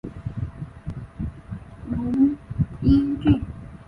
[1.89, 2.35] 汝
[2.81, 3.39] 阴郡。